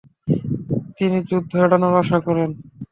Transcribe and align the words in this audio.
তিনি 0.97 1.17
যুদ্ধ 1.29 1.51
এড়ানোর 1.63 1.95
আশা 2.01 2.17
করেন। 2.27 2.49